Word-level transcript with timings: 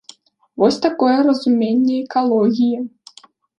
Вось 0.63 0.79
такое 0.85 1.17
разуменне 1.27 1.95
экалогіі. 2.05 2.77